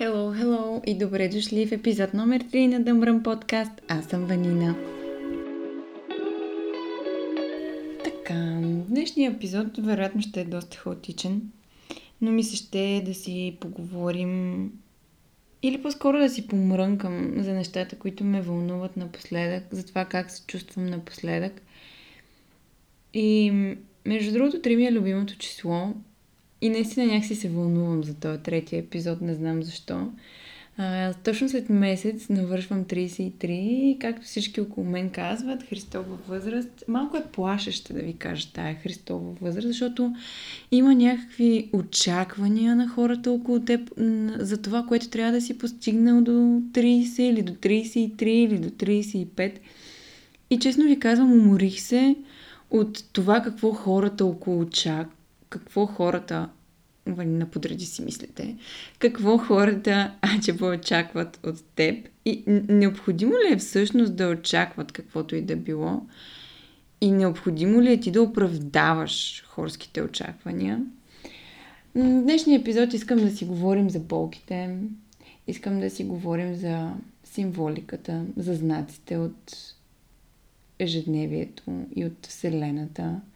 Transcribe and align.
Hello, 0.00 0.42
hello 0.42 0.82
и 0.86 0.98
добре 0.98 1.28
дошли 1.28 1.66
в 1.66 1.72
епизод 1.72 2.14
номер 2.14 2.44
3 2.44 2.66
на 2.66 2.80
Дъмбръм 2.80 3.22
подкаст. 3.22 3.72
Аз 3.88 4.04
съм 4.04 4.26
Ванина. 4.26 4.76
Така, 8.04 8.34
днешният 8.88 9.34
епизод 9.34 9.66
вероятно 9.78 10.22
ще 10.22 10.40
е 10.40 10.44
доста 10.44 10.76
хаотичен, 10.76 11.42
но 12.20 12.32
ми 12.32 12.44
се 12.44 12.56
ще 12.56 13.02
да 13.06 13.14
си 13.14 13.56
поговорим 13.60 14.72
или 15.62 15.82
по-скоро 15.82 16.18
да 16.18 16.28
си 16.28 16.48
помрънкам 16.48 17.34
за 17.38 17.52
нещата, 17.52 17.98
които 17.98 18.24
ме 18.24 18.42
вълнуват 18.42 18.96
напоследък, 18.96 19.64
за 19.70 19.86
това 19.86 20.04
как 20.04 20.30
се 20.30 20.42
чувствам 20.46 20.86
напоследък. 20.86 21.62
И 23.14 23.52
между 24.06 24.32
другото, 24.32 24.56
3 24.56 24.76
ми 24.76 24.86
е 24.86 24.92
любимото 24.92 25.38
число, 25.38 25.92
и 26.60 26.68
наистина 26.68 27.06
някакси 27.06 27.34
се 27.34 27.48
вълнувам 27.48 28.04
за 28.04 28.14
този 28.14 28.38
третия 28.38 28.78
епизод, 28.78 29.20
не 29.20 29.34
знам 29.34 29.62
защо. 29.62 30.08
А, 30.78 31.14
точно 31.14 31.48
след 31.48 31.70
месец 31.70 32.28
навършвам 32.28 32.84
33 32.84 33.46
и 33.50 33.98
както 34.00 34.22
всички 34.22 34.60
около 34.60 34.86
мен 34.86 35.10
казват, 35.10 35.62
Христова 35.62 36.18
възраст, 36.28 36.84
малко 36.88 37.16
е 37.16 37.24
плашеща 37.32 37.94
да 37.94 38.02
ви 38.02 38.12
кажа 38.12 38.48
тая 38.52 38.74
Христова 38.74 39.32
възраст, 39.40 39.68
защото 39.68 40.14
има 40.70 40.94
някакви 40.94 41.70
очаквания 41.72 42.76
на 42.76 42.88
хората 42.88 43.30
около 43.30 43.60
теб 43.60 43.90
за 44.38 44.62
това, 44.62 44.82
което 44.82 45.08
трябва 45.08 45.32
да 45.32 45.40
си 45.40 45.58
постигнал 45.58 46.20
до 46.20 46.30
30 46.30 47.20
или 47.22 47.42
до 47.42 47.52
33 47.52 48.22
или 48.22 48.58
до 48.58 48.68
35. 48.68 49.52
И 50.50 50.58
честно 50.58 50.84
ви 50.84 50.98
казвам, 50.98 51.32
уморих 51.32 51.80
се 51.80 52.16
от 52.70 53.04
това 53.12 53.42
какво 53.42 53.72
хората 53.72 54.24
около 54.24 54.64
чак, 54.70 55.08
какво 55.48 55.86
хората 55.86 56.48
на 57.06 57.50
подреди 57.50 57.84
си 57.84 58.02
мислите, 58.02 58.56
какво 58.98 59.38
хората 59.38 60.14
ачеба 60.20 60.66
очакват 60.66 61.40
от 61.46 61.64
теб? 61.76 62.08
И 62.24 62.42
необходимо 62.68 63.32
ли 63.32 63.52
е 63.52 63.56
всъщност 63.56 64.16
да 64.16 64.28
очакват 64.28 64.92
каквото 64.92 65.36
и 65.36 65.42
да 65.42 65.56
било? 65.56 66.02
И 67.00 67.10
необходимо 67.10 67.82
ли 67.82 67.92
е 67.92 68.00
ти 68.00 68.10
да 68.10 68.22
оправдаваш 68.22 69.44
хорските 69.48 70.02
очаквания. 70.02 70.84
В 71.94 72.22
днешния 72.22 72.60
епизод 72.60 72.92
искам 72.92 73.18
да 73.18 73.30
си 73.30 73.44
говорим 73.44 73.90
за 73.90 74.00
болките, 74.00 74.76
искам 75.46 75.80
да 75.80 75.90
си 75.90 76.04
говорим 76.04 76.54
за 76.54 76.92
символиката, 77.24 78.24
за 78.36 78.54
знаците 78.54 79.16
от 79.16 79.56
ежедневието 80.78 81.86
и 81.96 82.04
от 82.04 82.26
Вселената– 82.26 83.20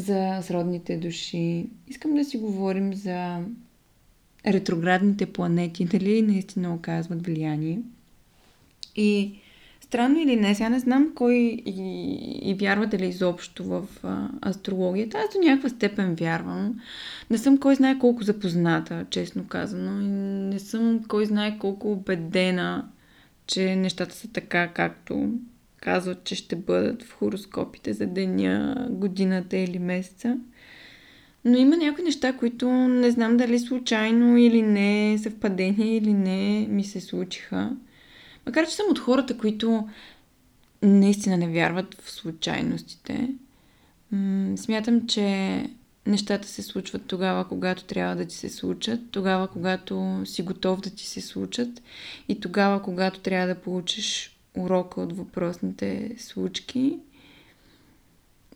за 0.00 0.38
сродните 0.42 0.96
души. 0.96 1.66
Искам 1.88 2.14
да 2.14 2.24
си 2.24 2.38
говорим 2.38 2.94
за 2.94 3.38
ретроградните 4.46 5.26
планети, 5.26 5.84
дали 5.84 6.22
наистина 6.22 6.74
оказват 6.74 7.26
влияние. 7.26 7.78
И 8.96 9.40
странно 9.80 10.18
или 10.18 10.36
не, 10.36 10.54
сега 10.54 10.68
не 10.68 10.78
знам 10.78 11.12
кой 11.14 11.34
и, 11.66 12.12
и 12.42 12.54
вярвате 12.54 12.98
ли 12.98 13.06
изобщо 13.06 13.64
в 13.64 13.86
а, 14.02 14.28
астрологията. 14.48 15.18
Аз 15.18 15.34
до 15.34 15.48
някаква 15.48 15.68
степен 15.68 16.14
вярвам. 16.14 16.80
Не 17.30 17.38
съм 17.38 17.58
кой 17.58 17.74
знае 17.74 17.98
колко 17.98 18.22
запозната, 18.22 19.06
честно 19.10 19.46
казано. 19.46 20.00
И 20.00 20.08
не 20.54 20.58
съм 20.58 21.04
кой 21.08 21.26
знае 21.26 21.58
колко 21.58 21.92
убедена, 21.92 22.88
че 23.46 23.76
нещата 23.76 24.14
са 24.14 24.28
така, 24.28 24.68
както 24.68 25.32
казват, 25.80 26.24
че 26.24 26.34
ще 26.34 26.56
бъдат 26.56 27.02
в 27.02 27.12
хороскопите 27.12 27.92
за 27.92 28.06
деня, 28.06 28.86
годината 28.90 29.56
или 29.56 29.78
месеца. 29.78 30.38
Но 31.44 31.58
има 31.58 31.76
някои 31.76 32.04
неща, 32.04 32.32
които 32.32 32.70
не 32.70 33.10
знам 33.10 33.36
дали 33.36 33.58
случайно 33.58 34.36
или 34.36 34.62
не, 34.62 35.18
съвпадение 35.18 35.96
или 35.96 36.12
не, 36.12 36.66
ми 36.68 36.84
се 36.84 37.00
случиха. 37.00 37.76
Макар, 38.46 38.66
че 38.66 38.74
съм 38.74 38.86
от 38.90 38.98
хората, 38.98 39.38
които 39.38 39.88
наистина 40.82 41.36
не 41.36 41.48
вярват 41.48 41.94
в 42.02 42.10
случайностите. 42.10 43.28
смятам, 44.56 45.06
че 45.06 45.64
нещата 46.06 46.48
се 46.48 46.62
случват 46.62 47.06
тогава, 47.06 47.48
когато 47.48 47.84
трябва 47.84 48.16
да 48.16 48.26
ти 48.26 48.36
се 48.36 48.48
случат, 48.48 49.00
тогава, 49.10 49.48
когато 49.48 50.22
си 50.24 50.42
готов 50.42 50.80
да 50.80 50.90
ти 50.90 51.06
се 51.06 51.20
случат 51.20 51.82
и 52.28 52.40
тогава, 52.40 52.82
когато 52.82 53.20
трябва 53.20 53.46
да 53.46 53.60
получиш 53.60 54.39
урока 54.56 55.00
от 55.00 55.16
въпросните 55.16 56.16
случки, 56.18 56.98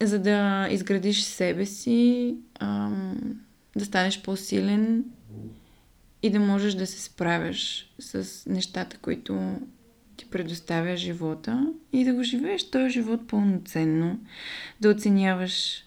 за 0.02 0.18
да 0.18 0.68
изградиш 0.70 1.22
себе 1.22 1.66
си, 1.66 2.36
ам, 2.60 3.40
да 3.76 3.84
станеш 3.84 4.22
по-силен 4.22 5.04
и 6.22 6.30
да 6.30 6.40
можеш 6.40 6.74
да 6.74 6.86
се 6.86 7.02
справяш 7.02 7.92
с 7.98 8.46
нещата, 8.46 8.98
които 8.98 9.56
ти 10.16 10.30
предоставя 10.30 10.96
живота 10.96 11.72
и 11.92 12.04
да 12.04 12.14
го 12.14 12.22
живееш 12.22 12.70
този 12.70 12.90
живот 12.90 13.28
пълноценно, 13.28 14.18
да 14.80 14.90
оценяваш 14.90 15.84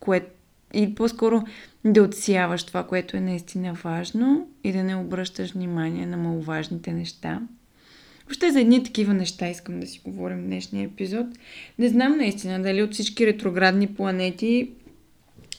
кое... 0.00 0.26
и 0.74 0.94
по-скоро 0.94 1.42
да 1.84 2.02
отсяваш 2.02 2.64
това, 2.64 2.86
което 2.86 3.16
е 3.16 3.20
наистина 3.20 3.72
важно 3.72 4.48
и 4.64 4.72
да 4.72 4.82
не 4.82 4.96
обръщаш 4.96 5.52
внимание 5.52 6.06
на 6.06 6.16
маловажните 6.16 6.92
неща. 6.92 7.42
Въобще 8.28 8.50
за 8.50 8.60
едни 8.60 8.84
такива 8.84 9.14
неща 9.14 9.48
искам 9.48 9.80
да 9.80 9.86
си 9.86 10.00
говорим 10.04 10.38
в 10.38 10.46
днешния 10.46 10.84
епизод. 10.84 11.26
Не 11.78 11.88
знам 11.88 12.16
наистина 12.16 12.62
дали 12.62 12.82
от 12.82 12.92
всички 12.92 13.26
ретроградни 13.26 13.86
планети, 13.86 14.70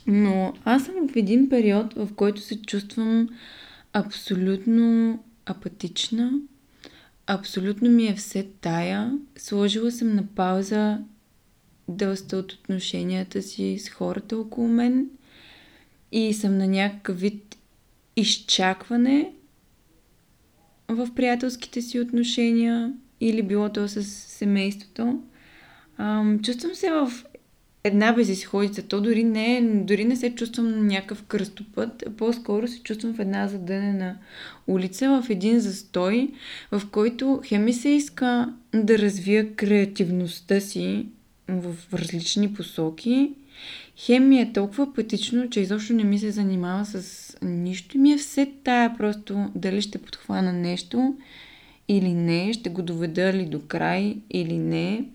но 0.08 0.54
аз 0.66 0.86
съм 0.86 0.96
в 1.14 1.16
един 1.16 1.50
период, 1.50 1.94
в 1.94 2.10
който 2.16 2.42
се 2.42 2.62
чувствам 2.62 3.30
абсолютно 3.94 5.20
апатична. 5.46 6.32
Абсолютно 7.28 7.90
ми 7.90 8.08
е 8.08 8.16
все 8.16 8.48
тая. 8.62 9.18
Сложила 9.38 9.92
съм 9.92 10.16
на 10.16 10.28
пауза 10.36 10.98
доста 11.88 12.38
от 12.38 12.52
отношенията 12.52 13.42
си 13.42 13.80
с 13.80 13.90
хората 13.90 14.38
около 14.38 14.68
мен 14.68 15.10
и 16.12 16.34
съм 16.34 16.58
на 16.58 16.68
някакъв 16.68 17.20
вид 17.20 17.58
изчакване 18.16 19.34
в 20.90 21.10
приятелските 21.16 21.82
си 21.82 22.00
отношения 22.00 22.94
или 23.22 23.42
било 23.42 23.70
то 23.70 23.88
с 23.88 24.04
семейството. 24.04 25.20
Ам, 25.98 26.40
чувствам 26.44 26.76
се 26.76 26.92
в 26.92 27.12
една 27.84 28.14
безисходица. 28.14 28.84
То 28.84 29.02
дори 29.02 29.24
не, 29.24 29.62
дори 29.84 30.06
не 30.06 30.16
се 30.16 30.36
чувствам 30.36 30.72
на 30.72 30.78
някакъв 30.78 31.24
кръстопът, 31.24 32.04
по-скоро 32.18 32.68
се 32.68 32.84
чувствам 32.84 33.14
в 33.14 33.20
една 33.20 33.48
задънена 33.48 34.18
улица, 34.68 35.22
в 35.24 35.30
един 35.30 35.60
застой, 35.60 36.32
в 36.72 36.82
който 36.92 37.42
хеми 37.46 37.74
се 37.74 37.90
иска 37.90 38.54
да 38.74 38.98
развия 38.98 39.56
креативността 39.56 40.60
си 40.60 41.06
в 41.48 41.76
различни 41.94 42.54
посоки, 42.54 43.32
Хем 44.02 44.30
ми 44.30 44.40
е 44.40 44.54
толкова 44.54 44.94
пътично, 44.94 45.50
че 45.50 45.60
изобщо 45.60 45.94
не 45.94 46.04
ми 46.04 46.20
се 46.20 46.32
занимава 46.32 46.86
с 46.86 47.38
нищо 47.42 47.98
ми 47.98 48.12
е 48.12 48.18
все 48.18 48.52
тая 48.64 48.98
просто 48.98 49.52
дали 49.56 49.82
ще 49.82 49.98
подхвана 49.98 50.54
нещо 50.54 51.16
или 51.88 52.14
не, 52.14 52.54
ще 52.54 52.70
го 52.70 52.82
доведа 52.82 53.34
ли 53.34 53.46
до 53.46 53.62
край 53.68 54.18
или 54.30 54.58
не. 54.58 55.06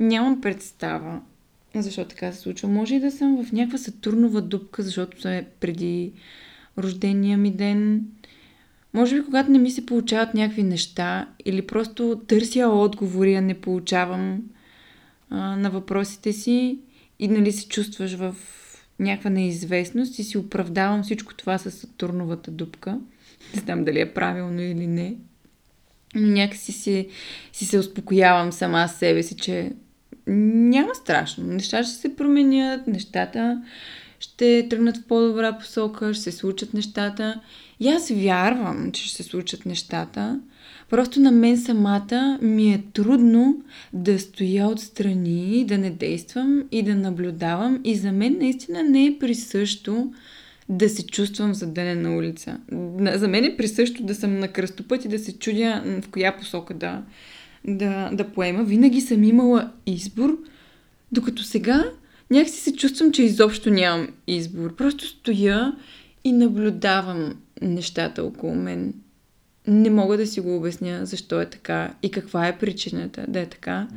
Нямам 0.00 0.40
представа 0.40 1.20
защо 1.74 2.04
така 2.04 2.32
се 2.32 2.40
случва. 2.40 2.68
Може 2.68 2.94
и 2.94 3.00
да 3.00 3.10
съм 3.10 3.44
в 3.44 3.52
някаква 3.52 3.78
сатурнова 3.78 4.40
дупка, 4.40 4.82
защото 4.82 5.28
е 5.28 5.46
преди 5.60 6.12
рождения 6.78 7.38
ми 7.38 7.50
ден. 7.50 8.06
Може 8.94 9.16
би, 9.16 9.24
когато 9.24 9.50
не 9.50 9.58
ми 9.58 9.70
се 9.70 9.86
получават 9.86 10.34
някакви 10.34 10.62
неща 10.62 11.28
или 11.44 11.66
просто 11.66 12.20
търся 12.26 12.68
отговори, 12.68 13.34
а 13.34 13.40
не 13.40 13.60
получавам 13.60 14.42
а, 15.30 15.56
на 15.56 15.70
въпросите 15.70 16.32
си 16.32 16.78
и 17.18 17.28
нали 17.28 17.52
се 17.52 17.68
чувстваш 17.68 18.14
в 18.14 18.34
някаква 18.98 19.30
неизвестност 19.30 20.18
и 20.18 20.24
си 20.24 20.38
оправдавам 20.38 21.02
всичко 21.02 21.34
това 21.34 21.58
с 21.58 21.70
Сатурновата 21.70 22.50
дупка. 22.50 22.98
Не 23.54 23.60
знам 23.60 23.84
дали 23.84 24.00
е 24.00 24.14
правилно 24.14 24.60
или 24.62 24.86
не. 24.86 25.16
Но 26.14 26.26
някакси 26.26 26.72
си, 26.72 27.08
си 27.52 27.64
се 27.64 27.78
успокоявам 27.78 28.52
сама 28.52 28.88
с 28.88 28.98
себе 28.98 29.22
си, 29.22 29.36
че 29.36 29.72
няма 30.26 30.94
страшно. 30.94 31.44
Нещата 31.44 31.88
ще 31.88 31.96
се 31.96 32.16
променят, 32.16 32.86
нещата 32.86 33.62
ще 34.20 34.66
тръгнат 34.70 34.96
в 34.96 35.04
по-добра 35.04 35.58
посока, 35.58 36.14
ще 36.14 36.22
се 36.22 36.32
случат 36.32 36.74
нещата. 36.74 37.40
И 37.80 37.88
аз 37.88 38.10
вярвам, 38.10 38.92
че 38.92 39.04
ще 39.08 39.22
се 39.22 39.22
случат 39.22 39.66
нещата, 39.66 40.40
Просто 40.90 41.20
на 41.20 41.30
мен 41.30 41.58
самата 41.58 42.38
ми 42.42 42.72
е 42.72 42.82
трудно 42.92 43.62
да 43.92 44.18
стоя 44.18 44.66
отстрани, 44.66 45.64
да 45.68 45.78
не 45.78 45.90
действам 45.90 46.62
и 46.72 46.82
да 46.82 46.94
наблюдавам. 46.94 47.80
И 47.84 47.94
за 47.94 48.12
мен 48.12 48.36
наистина 48.38 48.82
не 48.82 49.06
е 49.06 49.18
присъщо 49.18 50.12
да 50.68 50.88
се 50.88 51.06
чувствам 51.06 51.54
задънен 51.54 52.02
на 52.02 52.16
улица. 52.16 52.58
За 53.14 53.28
мен 53.28 53.44
е 53.44 53.56
присъщо 53.56 54.02
да 54.02 54.14
съм 54.14 54.38
на 54.38 54.48
кръстопът 54.48 55.04
и 55.04 55.08
да 55.08 55.18
се 55.18 55.38
чудя 55.38 56.00
в 56.02 56.08
коя 56.08 56.36
посока 56.36 56.74
да, 56.74 57.02
да, 57.64 58.10
да 58.12 58.28
поема. 58.28 58.64
Винаги 58.64 59.00
съм 59.00 59.24
имала 59.24 59.70
избор, 59.86 60.38
докато 61.12 61.42
сега 61.42 61.84
някакси 62.30 62.60
се 62.60 62.76
чувствам, 62.76 63.12
че 63.12 63.22
изобщо 63.22 63.70
нямам 63.70 64.08
избор. 64.26 64.76
Просто 64.76 65.06
стоя 65.06 65.72
и 66.24 66.32
наблюдавам 66.32 67.34
нещата 67.62 68.24
около 68.24 68.54
мен. 68.54 68.94
Не 69.66 69.90
мога 69.90 70.16
да 70.16 70.26
си 70.26 70.40
го 70.40 70.56
обясня 70.56 71.06
защо 71.06 71.40
е 71.40 71.50
така 71.50 71.94
и 72.02 72.10
каква 72.10 72.48
е 72.48 72.58
причината 72.58 73.24
да 73.28 73.40
е 73.40 73.46
така, 73.46 73.88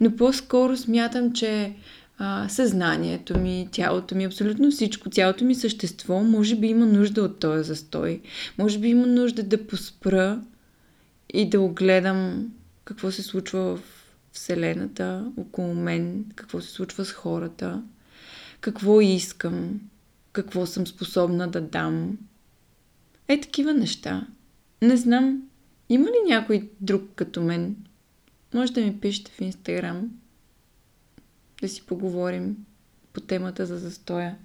но 0.00 0.16
по-скоро 0.16 0.76
смятам, 0.76 1.32
че 1.32 1.72
а, 2.18 2.48
съзнанието 2.48 3.38
ми, 3.38 3.68
тялото 3.72 4.14
ми, 4.14 4.24
абсолютно 4.24 4.70
всичко, 4.70 5.10
цялото 5.10 5.44
ми 5.44 5.54
същество, 5.54 6.22
може 6.22 6.56
би 6.56 6.66
има 6.66 6.86
нужда 6.86 7.22
от 7.22 7.38
този 7.38 7.64
застой. 7.64 8.20
Може 8.58 8.78
би 8.78 8.88
има 8.88 9.06
нужда 9.06 9.42
да 9.42 9.66
поспра 9.66 10.40
и 11.34 11.48
да 11.48 11.60
огледам 11.60 12.52
какво 12.84 13.10
се 13.10 13.22
случва 13.22 13.76
в 13.76 13.80
Вселената, 14.32 15.32
около 15.36 15.74
мен, 15.74 16.24
какво 16.34 16.60
се 16.60 16.70
случва 16.70 17.04
с 17.04 17.12
хората, 17.12 17.82
какво 18.60 19.00
искам, 19.00 19.80
какво 20.32 20.66
съм 20.66 20.86
способна 20.86 21.48
да 21.48 21.60
дам. 21.60 22.18
Е, 23.28 23.40
такива 23.40 23.74
неща. 23.74 24.26
Не 24.82 24.96
знам, 24.96 25.48
има 25.88 26.06
ли 26.06 26.28
някой 26.28 26.70
друг 26.80 27.02
като 27.14 27.42
мен? 27.42 27.76
Може 28.54 28.72
да 28.72 28.80
ми 28.80 29.00
пишете 29.00 29.30
в 29.30 29.40
Инстаграм 29.40 30.10
да 31.60 31.68
си 31.68 31.86
поговорим 31.86 32.56
по 33.12 33.20
темата 33.20 33.66
за 33.66 33.78
застоя. 33.78 34.36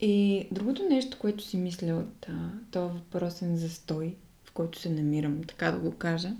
И 0.00 0.46
другото 0.52 0.82
нещо, 0.90 1.18
което 1.20 1.44
си 1.44 1.56
мисля 1.56 1.94
от 1.94 2.26
този 2.70 2.92
въпросен 2.94 3.56
застой, 3.56 4.14
в 4.44 4.52
който 4.52 4.78
се 4.78 4.90
намирам, 4.90 5.44
така 5.44 5.70
да 5.70 5.78
го 5.78 5.92
кажа, 5.92 6.32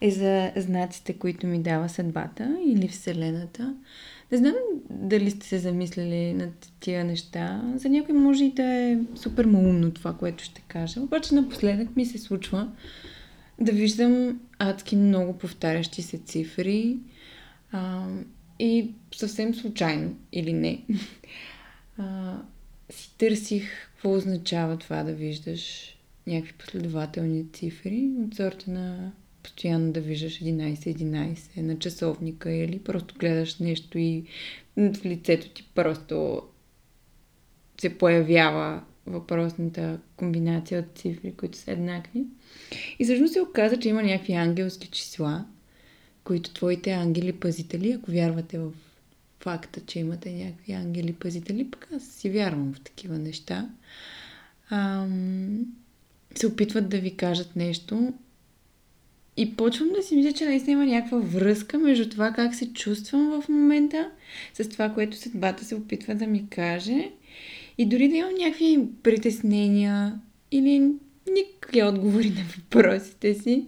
е 0.00 0.10
за 0.10 0.52
знаците, 0.56 1.18
които 1.18 1.46
ми 1.46 1.62
дава 1.62 1.88
съдбата 1.88 2.58
или 2.66 2.88
Вселената. 2.88 3.74
Не 4.32 4.38
знам 4.38 4.54
дали 4.90 5.30
сте 5.30 5.46
се 5.46 5.58
замисляли 5.58 6.34
над 6.34 6.72
тия 6.80 7.04
неща. 7.04 7.72
За 7.76 7.88
някой 7.88 8.14
може 8.14 8.44
и 8.44 8.52
да 8.52 8.64
е 8.64 8.98
супер 9.14 9.44
малумно 9.44 9.90
това, 9.90 10.12
което 10.12 10.44
ще 10.44 10.62
кажа. 10.68 11.00
Обаче 11.00 11.34
напоследък 11.34 11.96
ми 11.96 12.06
се 12.06 12.18
случва 12.18 12.68
да 13.60 13.72
виждам 13.72 14.40
адски 14.58 14.96
много 14.96 15.38
повтарящи 15.38 16.02
се 16.02 16.18
цифри 16.18 16.98
а, 17.72 18.06
и 18.58 18.90
съвсем 19.16 19.54
случайно 19.54 20.16
или 20.32 20.52
не. 20.52 20.84
А, 21.98 22.38
си 22.90 23.10
търсих 23.18 23.70
какво 23.94 24.14
означава 24.14 24.76
това 24.76 25.02
да 25.02 25.12
виждаш 25.12 25.94
някакви 26.26 26.52
последователни 26.52 27.52
цифри 27.52 28.10
от 28.18 28.34
сорта 28.34 28.70
на 28.70 29.12
постоянно 29.44 29.92
да 29.92 30.00
виждаш 30.00 30.40
11-11 30.40 31.60
на 31.60 31.78
часовника 31.78 32.50
или 32.52 32.78
просто 32.78 33.14
гледаш 33.18 33.58
нещо 33.58 33.98
и 33.98 34.24
в 34.76 35.04
лицето 35.04 35.48
ти 35.48 35.68
просто 35.74 36.42
се 37.80 37.98
появява 37.98 38.82
въпросната 39.06 39.98
комбинация 40.16 40.80
от 40.80 40.98
цифри, 40.98 41.34
които 41.36 41.58
са 41.58 41.70
еднакви. 41.72 42.24
И 42.98 43.04
всъщност 43.04 43.32
се 43.32 43.40
оказа, 43.40 43.78
че 43.78 43.88
има 43.88 44.02
някакви 44.02 44.32
ангелски 44.32 44.88
числа, 44.88 45.44
които 46.24 46.54
твоите 46.54 46.90
ангели-пазители, 46.90 47.92
ако 47.92 48.10
вярвате 48.10 48.58
в 48.58 48.72
факта, 49.40 49.80
че 49.86 49.98
имате 49.98 50.32
някакви 50.32 50.72
ангели-пазители, 50.72 51.70
пък 51.70 51.88
аз 51.96 52.04
си 52.04 52.30
вярвам 52.30 52.74
в 52.74 52.80
такива 52.80 53.18
неща, 53.18 53.70
ам, 54.70 55.66
се 56.34 56.46
опитват 56.46 56.88
да 56.88 56.98
ви 56.98 57.16
кажат 57.16 57.56
нещо 57.56 58.12
и 59.36 59.56
почвам 59.56 59.88
да 59.96 60.02
си 60.02 60.16
мисля, 60.16 60.32
че 60.32 60.44
наистина 60.44 60.72
има 60.72 60.92
някаква 60.92 61.18
връзка 61.18 61.78
между 61.78 62.08
това 62.08 62.32
как 62.32 62.54
се 62.54 62.72
чувствам 62.72 63.42
в 63.42 63.48
момента 63.48 64.10
с 64.54 64.68
това, 64.68 64.88
което 64.88 65.16
съдбата 65.16 65.64
се 65.64 65.74
опитва 65.74 66.14
да 66.14 66.26
ми 66.26 66.48
каже. 66.50 67.10
И 67.78 67.86
дори 67.86 68.08
да 68.08 68.16
имам 68.16 68.34
някакви 68.38 68.78
притеснения 69.02 70.20
или 70.50 70.90
никакви 71.32 71.82
отговори 71.82 72.30
на 72.30 72.42
въпросите 72.56 73.34
си, 73.34 73.64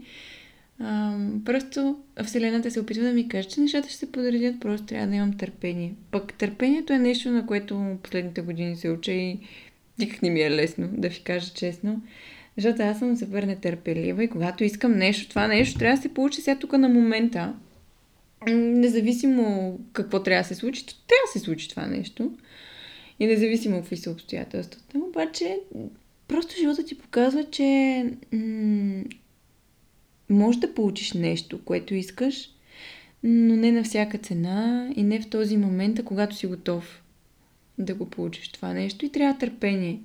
просто 1.44 1.96
Вселената 2.24 2.70
се 2.70 2.80
опитва 2.80 3.02
да 3.02 3.12
ми 3.12 3.28
каже, 3.28 3.48
че 3.48 3.60
нещата 3.60 3.88
ще 3.88 3.98
се 3.98 4.12
подредят, 4.12 4.60
просто 4.60 4.86
трябва 4.86 5.06
да 5.06 5.14
имам 5.14 5.36
търпение. 5.36 5.94
Пък 6.10 6.34
търпението 6.34 6.92
е 6.92 6.98
нещо, 6.98 7.30
на 7.30 7.46
което 7.46 7.96
последните 8.02 8.40
години 8.40 8.76
се 8.76 8.90
уча 8.90 9.12
и 9.12 9.38
никак 9.98 10.22
не 10.22 10.30
ми 10.30 10.40
е 10.40 10.50
лесно, 10.50 10.88
да 10.92 11.08
ви 11.08 11.20
кажа 11.20 11.52
честно. 11.54 12.02
Защото 12.56 12.82
аз 12.82 12.98
съм 12.98 13.16
супер 13.16 13.42
нетърпелива 13.42 14.24
и 14.24 14.28
когато 14.28 14.64
искам 14.64 14.92
нещо, 14.92 15.28
това 15.28 15.46
нещо 15.46 15.78
трябва 15.78 15.96
да 15.96 16.02
се 16.02 16.14
получи 16.14 16.40
сега 16.40 16.58
тук 16.58 16.72
на 16.72 16.88
момента. 16.88 17.54
Независимо 18.52 19.78
какво 19.92 20.22
трябва 20.22 20.42
да 20.42 20.48
се 20.48 20.54
случи, 20.54 20.86
трябва 20.86 21.22
да 21.26 21.32
се 21.32 21.44
случи 21.44 21.68
това 21.68 21.86
нещо. 21.86 22.32
И 23.20 23.26
независимо 23.26 23.76
какви 23.76 23.96
са 23.96 24.10
обстоятелствата. 24.10 24.98
Обаче, 24.98 25.58
просто 26.28 26.54
живота 26.58 26.84
ти 26.84 26.98
показва, 26.98 27.44
че 27.50 28.04
м- 28.32 29.04
може 30.30 30.60
да 30.60 30.74
получиш 30.74 31.12
нещо, 31.12 31.60
което 31.64 31.94
искаш, 31.94 32.50
но 33.22 33.56
не 33.56 33.72
на 33.72 33.84
всяка 33.84 34.18
цена 34.18 34.90
и 34.96 35.02
не 35.02 35.20
в 35.20 35.30
този 35.30 35.56
момент, 35.56 35.98
а 35.98 36.04
когато 36.04 36.36
си 36.36 36.46
готов 36.46 37.02
да 37.78 37.94
го 37.94 38.10
получиш 38.10 38.48
това 38.48 38.72
нещо 38.72 39.04
и 39.04 39.12
трябва 39.12 39.38
търпение. 39.38 40.00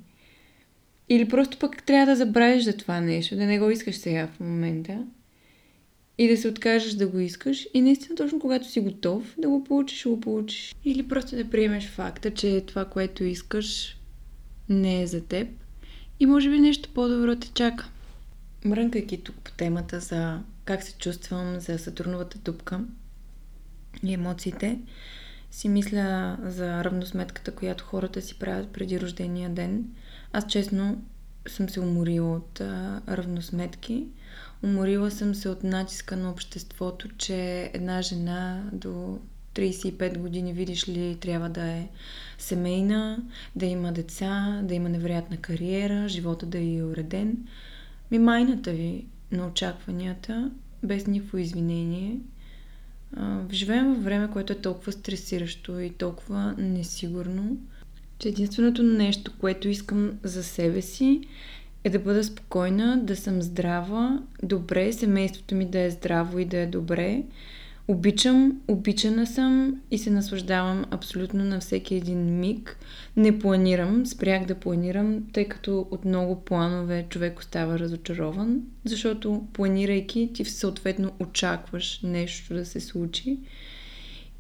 Или 1.12 1.28
просто 1.28 1.58
пък 1.58 1.84
трябва 1.84 2.06
да 2.06 2.16
забравиш 2.16 2.64
за 2.64 2.78
това 2.78 3.02
нещо, 3.02 3.36
да 3.36 3.46
не 3.46 3.60
го 3.60 3.70
искаш 3.70 3.96
сега 3.96 4.28
в 4.28 4.40
момента 4.40 5.06
и 6.18 6.28
да 6.28 6.38
се 6.38 6.48
откажеш 6.48 6.94
да 6.94 7.08
го 7.08 7.20
искаш 7.20 7.68
и 7.74 7.82
наистина 7.82 8.16
точно 8.16 8.40
когато 8.40 8.68
си 8.68 8.80
готов 8.80 9.36
да 9.38 9.50
го 9.50 9.64
получиш, 9.64 10.06
го 10.06 10.22
получиш. 10.22 10.76
Или 10.86 11.08
просто 11.08 11.36
да 11.36 11.50
приемеш 11.50 11.88
факта, 11.88 12.34
че 12.34 12.64
това, 12.68 12.86
което 12.86 13.24
искаш, 13.24 13.98
не 14.70 15.02
е 15.02 15.08
за 15.08 15.22
теб 15.22 15.48
и 16.20 16.26
може 16.26 16.50
би 16.50 16.60
нещо 16.60 16.90
по-добро 16.94 17.36
те 17.36 17.48
чака. 17.54 17.90
Мрънкайки 18.66 19.24
тук 19.24 19.36
по 19.36 19.52
темата 19.52 20.00
за 20.00 20.40
как 20.66 20.84
се 20.84 20.98
чувствам 20.98 21.60
за 21.60 21.80
Сатурновата 21.80 22.38
дупка 22.38 22.80
и 24.04 24.14
емоциите, 24.14 24.80
си 25.52 25.70
мисля 25.70 26.38
за 26.46 26.84
равносметката, 26.84 27.52
която 27.52 27.84
хората 27.84 28.22
си 28.22 28.40
правят 28.40 28.70
преди 28.70 29.02
рождения 29.02 29.50
ден. 29.50 29.86
Аз 30.34 30.48
честно 30.48 31.02
съм 31.48 31.70
се 31.70 31.80
уморила 31.80 32.36
от 32.36 32.62
а, 32.62 33.02
равносметки. 33.10 34.08
Уморила 34.64 35.12
съм 35.12 35.36
се 35.36 35.50
от 35.50 35.64
натиска 35.64 36.18
на 36.18 36.32
обществото, 36.32 37.10
че 37.18 37.72
една 37.74 38.02
жена 38.02 38.64
до 38.74 39.20
35 39.56 40.18
години, 40.18 40.54
видиш 40.54 40.88
ли, 40.88 41.18
трябва 41.22 41.50
да 41.50 41.68
е 41.68 41.88
семейна, 42.38 43.24
да 43.56 43.66
има 43.66 43.92
деца, 43.92 44.62
да 44.64 44.74
има 44.74 44.90
невероятна 44.90 45.38
кариера, 45.38 46.08
живота 46.08 46.46
да 46.46 46.60
е 46.60 46.84
уреден. 46.84 47.38
Ми 48.12 48.20
майната 48.20 48.72
ви 48.72 49.06
на 49.32 49.48
очакванията, 49.48 50.52
без 50.84 51.08
никакво 51.08 51.38
извинение– 51.38 52.20
живеем 53.52 53.94
във 53.94 54.04
време, 54.04 54.30
което 54.32 54.54
е 54.54 54.62
толкова 54.62 54.92
стресиращо 54.92 55.80
и 55.80 55.90
толкова 55.90 56.56
несигурно, 56.58 57.58
че 58.22 58.30
единственото 58.30 58.84
нещо, 58.84 59.32
което 59.40 59.70
искам 59.70 60.12
за 60.24 60.44
себе 60.44 60.82
си 60.82 61.22
е 61.84 61.90
да 61.90 62.00
бъда 62.00 62.24
спокойна, 62.24 63.00
да 63.04 63.16
съм 63.16 63.42
здрава, 63.42 64.22
добре, 64.44 64.94
семейството 64.94 65.56
ми 65.56 65.66
да 65.66 65.80
е 65.80 65.90
здраво 65.90 66.40
и 66.40 66.46
да 66.46 66.58
е 66.58 66.68
добре, 66.68 67.24
Обичам, 67.88 68.62
обичана 68.68 69.28
съм 69.28 69.82
и 69.92 69.98
се 69.98 70.10
наслаждавам 70.10 70.86
абсолютно 70.92 71.44
на 71.44 71.60
всеки 71.60 71.96
един 71.96 72.40
миг. 72.40 72.78
Не 73.16 73.40
планирам, 73.40 74.06
спрях 74.06 74.46
да 74.46 74.56
планирам, 74.56 75.24
тъй 75.34 75.48
като 75.48 75.88
от 75.92 76.06
много 76.06 76.42
планове 76.42 77.06
човек 77.10 77.40
остава 77.40 77.80
разочарован, 77.80 78.62
защото 78.86 79.44
планирайки 79.54 80.30
ти 80.34 80.46
съответно 80.46 81.12
очакваш 81.20 82.00
нещо 82.04 82.54
да 82.54 82.66
се 82.66 82.80
случи. 82.80 83.30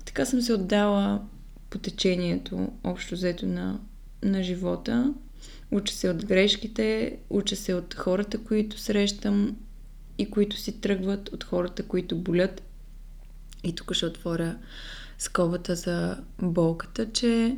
И 0.01 0.05
така 0.05 0.25
съм 0.25 0.41
се 0.41 0.53
отдала 0.53 1.21
по 1.71 1.77
течението, 1.79 2.71
общо 2.83 3.15
взето 3.15 3.45
на, 3.45 3.79
на 4.23 4.43
живота. 4.43 5.13
Уча 5.71 5.93
се 5.93 6.09
от 6.09 6.25
грешките, 6.25 7.17
уча 7.29 7.55
се 7.55 7.73
от 7.73 7.93
хората, 7.93 8.37
които 8.37 8.79
срещам 8.79 9.55
и 10.17 10.31
които 10.31 10.55
си 10.55 10.81
тръгват, 10.81 11.29
от 11.29 11.43
хората, 11.43 11.83
които 11.83 12.17
болят 12.17 12.61
и 13.63 13.75
тук 13.75 13.93
ще 13.93 14.05
отворя 14.05 14.57
скобата 15.17 15.75
за 15.75 16.17
болката, 16.41 17.11
че 17.11 17.57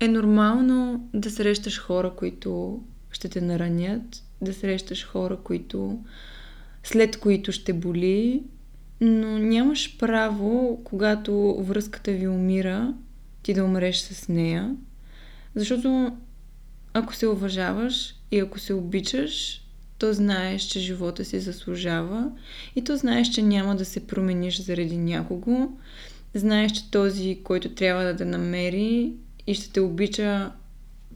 е 0.00 0.08
нормално 0.08 1.08
да 1.14 1.30
срещаш 1.30 1.80
хора, 1.80 2.12
които 2.16 2.82
ще 3.10 3.28
те 3.28 3.40
наранят, 3.40 4.24
да 4.40 4.54
срещаш 4.54 5.06
хора, 5.06 5.36
които 5.44 6.04
след 6.82 7.16
които 7.16 7.52
ще 7.52 7.72
боли, 7.72 8.42
но 9.00 9.38
нямаш 9.38 9.98
право, 9.98 10.80
когато 10.84 11.54
връзката 11.60 12.12
ви 12.12 12.28
умира, 12.28 12.94
ти 13.48 13.54
да 13.54 13.64
умреш 13.64 13.98
с 13.98 14.28
нея. 14.28 14.76
Защото 15.54 16.16
ако 16.92 17.14
се 17.14 17.26
уважаваш 17.26 18.14
и 18.30 18.38
ако 18.38 18.58
се 18.58 18.74
обичаш, 18.74 19.62
то 19.98 20.12
знаеш, 20.12 20.62
че 20.62 20.80
живота 20.80 21.24
си 21.24 21.40
заслужава 21.40 22.30
и 22.76 22.84
то 22.84 22.96
знаеш, 22.96 23.28
че 23.28 23.42
няма 23.42 23.76
да 23.76 23.84
се 23.84 24.06
промениш 24.06 24.60
заради 24.60 24.96
някого. 24.96 25.68
Знаеш, 26.34 26.72
че 26.72 26.90
този, 26.90 27.40
който 27.44 27.68
трябва 27.68 28.04
да 28.04 28.16
те 28.16 28.24
намери 28.24 29.12
и 29.46 29.54
ще 29.54 29.72
те 29.72 29.80
обича 29.80 30.52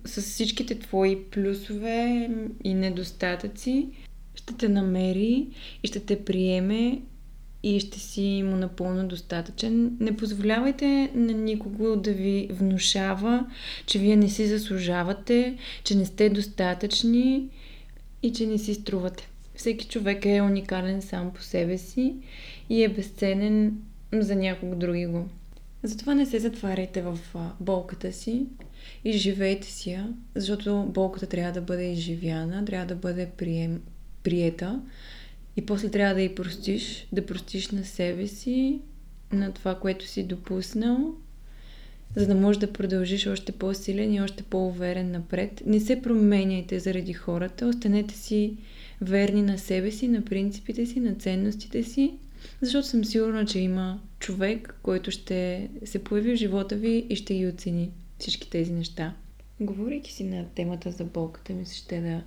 с 0.04 0.22
всичките 0.22 0.78
твои 0.78 1.24
плюсове 1.24 2.30
и 2.64 2.74
недостатъци 2.74 3.88
ще 4.34 4.54
те 4.54 4.68
намери 4.68 5.48
и 5.82 5.86
ще 5.86 6.00
те 6.00 6.24
приеме 6.24 7.02
и 7.62 7.81
ще 7.81 7.99
си 7.99 8.42
му 8.47 8.57
напълно 8.57 9.09
достатъчен. 9.09 9.97
Не 10.00 10.16
позволявайте 10.16 11.11
на 11.14 11.33
никого 11.33 11.97
да 11.97 12.12
ви 12.12 12.49
внушава, 12.50 13.47
че 13.87 13.99
вие 13.99 14.16
не 14.16 14.28
си 14.28 14.47
заслужавате, 14.47 15.57
че 15.85 15.95
не 15.95 16.04
сте 16.04 16.31
достатъчни 16.31 17.49
и 18.23 18.33
че 18.33 18.47
не 18.47 18.59
си 18.59 18.75
струвате. 18.75 19.28
Всеки 19.54 19.87
човек 19.87 20.25
е 20.25 20.42
уникален 20.42 21.02
сам 21.02 21.33
по 21.35 21.42
себе 21.42 21.78
си 21.78 22.14
и 22.71 22.85
е 22.85 22.88
безценен 22.88 23.78
за 24.12 24.37
някого 24.37 24.75
други 24.75 25.07
го. 25.07 25.28
Затова 25.83 26.14
не 26.14 26.26
се 26.26 26.38
затваряйте 26.38 27.02
в 27.02 27.19
болката 27.61 28.12
си 28.12 28.47
и 29.04 29.12
живейте 29.12 29.66
си 29.66 29.90
я, 29.90 30.09
защото 30.35 30.85
болката 30.88 31.26
трябва 31.26 31.52
да 31.52 31.61
бъде 31.61 31.92
изживяна, 31.92 32.64
трябва 32.64 32.87
да 32.87 32.95
бъде 32.95 33.31
прием, 33.37 33.81
приета 34.23 34.81
и 35.56 35.66
после 35.66 35.90
трябва 35.90 36.14
да 36.14 36.23
и 36.23 36.35
простиш, 36.35 37.06
да 37.12 37.26
простиш 37.26 37.71
на 37.71 37.85
себе 37.85 38.26
си, 38.26 38.80
на 39.32 39.52
това, 39.52 39.75
което 39.75 40.06
си 40.06 40.23
допуснал, 40.23 41.14
за 42.16 42.26
да 42.26 42.35
можеш 42.35 42.61
да 42.61 42.73
продължиш 42.73 43.26
още 43.26 43.52
по-силен 43.52 44.14
и 44.14 44.21
още 44.21 44.42
по-уверен 44.42 45.11
напред. 45.11 45.62
Не 45.66 45.80
се 45.80 46.02
променяйте 46.02 46.78
заради 46.78 47.12
хората, 47.12 47.66
останете 47.66 48.14
си 48.14 48.56
верни 49.00 49.42
на 49.42 49.59
себе 49.59 49.90
си, 49.90 50.09
на 50.09 50.25
принципите 50.25 50.87
си, 50.87 51.00
на 51.00 51.14
ценностите 51.14 51.82
си, 51.82 52.14
защото 52.61 52.88
съм 52.88 53.04
сигурна, 53.04 53.47
че 53.47 53.59
има 53.59 54.00
човек, 54.18 54.75
който 54.82 55.11
ще 55.11 55.71
се 55.85 56.04
появи 56.04 56.32
в 56.32 56.38
живота 56.38 56.76
ви 56.76 57.06
и 57.11 57.16
ще 57.16 57.35
ги 57.35 57.47
оцени 57.47 57.90
всички 58.18 58.50
тези 58.50 58.73
неща. 58.73 59.14
Говорейки 59.61 60.12
си 60.12 60.25
на 60.25 60.44
темата 60.54 60.90
за 60.90 61.04
болката, 61.04 61.52
ми 61.52 61.64
ще 61.64 62.00
да 62.00 62.23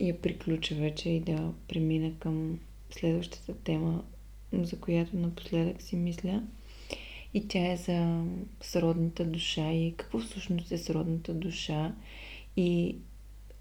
я 0.00 0.20
приключа 0.20 0.74
вече 0.74 1.08
и 1.08 1.20
да 1.20 1.52
премина 1.68 2.12
към 2.18 2.58
следващата 2.90 3.54
тема, 3.54 4.04
за 4.52 4.80
която 4.80 5.16
напоследък 5.16 5.82
си 5.82 5.96
мисля. 5.96 6.42
И 7.34 7.48
тя 7.48 7.72
е 7.72 7.76
за 7.76 8.24
сродната 8.60 9.24
душа 9.24 9.72
и 9.72 9.94
какво 9.96 10.18
всъщност 10.18 10.72
е 10.72 10.78
сродната 10.78 11.34
душа 11.34 11.94
и 12.56 12.96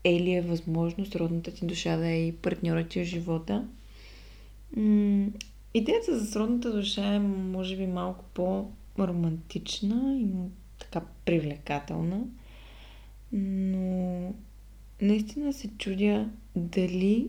е 0.03 0.19
ли 0.19 0.33
е 0.33 0.41
възможно 0.41 1.05
сродната 1.05 1.53
ти 1.53 1.65
душа 1.65 1.97
да 1.97 2.07
е 2.07 2.27
и 2.27 2.31
партньорът 2.31 2.89
ти 2.89 3.01
в 3.01 3.03
живота. 3.03 3.67
М- 4.77 5.27
идеята 5.73 6.19
за 6.19 6.25
сродната 6.25 6.73
душа 6.73 7.13
е 7.13 7.19
може 7.19 7.77
би 7.77 7.87
малко 7.87 8.25
по-романтична 8.33 10.19
и 10.19 10.27
така 10.79 11.01
привлекателна, 11.25 12.21
но 13.31 14.33
наистина 15.01 15.53
се 15.53 15.67
чудя 15.77 16.29
дали 16.55 17.27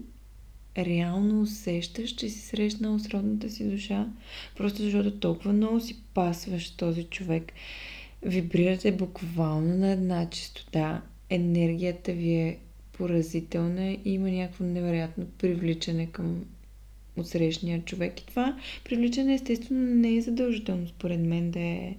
реално 0.79 1.41
усещаш, 1.41 2.11
че 2.11 2.29
си 2.29 2.39
срещнал 2.39 2.99
сродната 2.99 3.51
си 3.51 3.71
душа, 3.71 4.09
просто 4.57 4.83
защото 4.83 5.19
толкова 5.19 5.53
много 5.53 5.81
си 5.81 5.97
пасваш 6.15 6.71
този 6.71 7.05
човек. 7.05 7.53
Вибрирате 8.23 8.93
буквално 8.93 9.77
на 9.77 9.91
една 9.91 10.31
чистота. 10.31 11.03
Енергията 11.31 12.13
ви 12.13 12.33
е 12.33 12.59
поразителна 12.93 13.91
и 13.91 14.01
има 14.05 14.31
някакво 14.31 14.65
невероятно 14.65 15.27
привличане 15.39 16.07
към 16.07 16.45
отсрещния 17.17 17.85
човек. 17.85 18.21
И 18.21 18.27
това 18.27 18.59
привличане 18.85 19.35
естествено 19.35 19.95
не 19.95 20.17
е 20.17 20.21
задължително 20.21 20.89
според 20.89 21.21
мен 21.21 21.51
да 21.51 21.61
е 21.61 21.97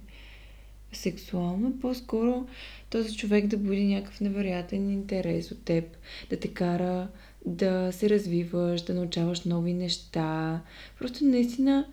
сексуално, 0.92 1.78
по-скоро 1.80 2.46
този 2.90 3.16
човек 3.16 3.46
да 3.46 3.56
буди 3.56 3.86
някакъв 3.86 4.20
невероятен 4.20 4.90
интерес 4.90 5.50
от 5.50 5.64
теб, 5.64 5.84
да 6.30 6.36
те 6.36 6.48
кара 6.48 7.08
да 7.46 7.92
се 7.92 8.10
развиваш, 8.10 8.82
да 8.82 8.94
научаваш 8.94 9.44
нови 9.44 9.72
неща. 9.72 10.60
Просто 10.98 11.24
наистина, 11.24 11.86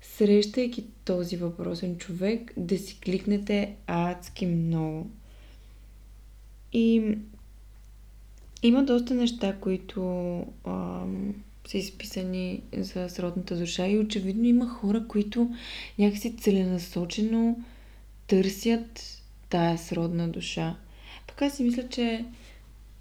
срещайки 0.00 0.84
този 1.04 1.36
въпросен 1.36 1.96
човек, 1.96 2.52
да 2.56 2.78
си 2.78 3.00
кликнете 3.04 3.74
адски 3.86 4.46
много. 4.46 5.10
И 6.72 7.16
има 8.62 8.84
доста 8.84 9.14
неща, 9.14 9.56
които 9.60 10.02
ам, 10.66 11.34
са 11.66 11.78
изписани 11.78 12.62
за 12.76 13.08
сродната 13.08 13.56
душа 13.56 13.86
и 13.86 13.98
очевидно 13.98 14.44
има 14.44 14.68
хора, 14.68 15.04
които 15.08 15.50
някакси 15.98 16.36
целенасочено 16.36 17.56
търсят 18.28 19.22
тая 19.48 19.78
сродна 19.78 20.28
душа. 20.28 20.76
Аз 21.40 21.56
си 21.56 21.62
мисля, 21.62 21.88
че 21.88 22.24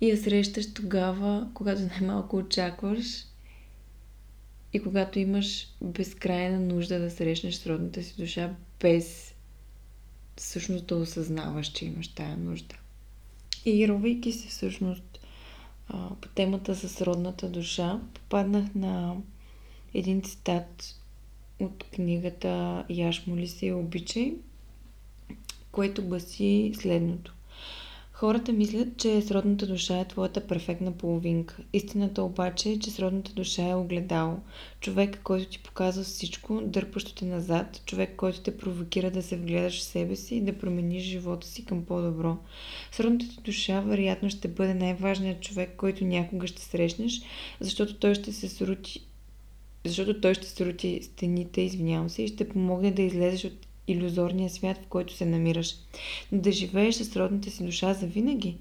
я 0.01 0.17
срещаш 0.17 0.73
тогава, 0.73 1.47
когато 1.53 1.81
най-малко 1.81 2.37
очакваш 2.37 3.25
и 4.73 4.79
когато 4.83 5.19
имаш 5.19 5.67
безкрайна 5.81 6.59
нужда 6.59 6.99
да 6.99 7.11
срещнеш 7.11 7.55
сродната 7.55 8.03
си 8.03 8.15
душа, 8.17 8.55
без 8.79 9.33
всъщност 10.35 10.85
да 10.85 10.95
осъзнаваш, 10.95 11.67
че 11.67 11.85
имаш 11.85 12.07
тая 12.07 12.37
нужда. 12.37 12.75
И 13.65 13.87
ровейки 13.87 14.31
се 14.31 14.47
всъщност 14.47 15.19
по 16.21 16.29
темата 16.35 16.73
за 16.73 16.89
сродната 16.89 17.49
душа, 17.49 18.01
попаднах 18.13 18.75
на 18.75 19.15
един 19.93 20.21
цитат 20.21 20.95
от 21.59 21.83
книгата 21.83 22.85
Яш 22.89 23.27
моли 23.27 23.47
се 23.47 23.65
и 23.65 23.73
обичай, 23.73 24.33
което 25.71 26.05
гласи 26.05 26.71
следното. 26.75 27.33
Хората 28.19 28.53
мислят, 28.53 28.97
че 28.97 29.21
сродната 29.21 29.67
душа 29.67 29.99
е 29.99 30.07
твоята 30.07 30.47
перфектна 30.47 30.91
половинка. 30.91 31.57
Истината 31.73 32.23
обаче 32.23 32.69
е, 32.69 32.79
че 32.79 32.91
сродната 32.91 33.33
душа 33.33 33.63
е 33.63 33.75
огледало. 33.75 34.37
Човек, 34.79 35.19
който 35.23 35.49
ти 35.49 35.59
показва 35.59 36.03
всичко, 36.03 36.61
дърпащо 36.63 37.15
те 37.15 37.25
назад. 37.25 37.81
Човек, 37.85 38.15
който 38.15 38.41
те 38.41 38.57
провокира 38.57 39.11
да 39.11 39.23
се 39.23 39.37
вгледаш 39.37 39.79
в 39.79 39.83
себе 39.83 40.15
си 40.15 40.35
и 40.35 40.41
да 40.41 40.57
промениш 40.57 41.03
живота 41.03 41.47
си 41.47 41.65
към 41.65 41.85
по-добро. 41.85 42.37
Сродната 42.91 43.29
ти 43.29 43.41
душа, 43.41 43.81
вероятно, 43.81 44.29
ще 44.29 44.47
бъде 44.47 44.73
най-важният 44.73 45.41
човек, 45.41 45.73
който 45.77 46.05
някога 46.05 46.47
ще 46.47 46.61
срещнеш, 46.61 47.21
защото 47.59 47.95
той 47.95 48.15
ще 48.15 48.33
се 48.33 48.49
срути 48.49 49.07
защото 49.85 50.21
той 50.21 50.33
ще 50.33 50.47
срути 50.47 50.99
стените, 51.03 51.61
извинявам 51.61 52.09
се, 52.09 52.23
и 52.23 52.27
ще 52.27 52.49
помогне 52.49 52.91
да 52.91 53.01
излезеш 53.01 53.45
от 53.45 53.66
иллюзорния 53.87 54.49
свят, 54.49 54.77
в 54.77 54.87
който 54.87 55.13
се 55.13 55.25
намираш. 55.25 55.75
Но 56.31 56.41
да 56.41 56.51
живееш 56.51 56.95
с 56.95 57.15
родната 57.15 57.51
си 57.51 57.65
душа 57.65 57.93
за 57.93 58.07
винаги 58.07 58.57